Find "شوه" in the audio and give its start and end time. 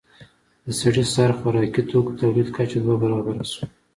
3.51-3.65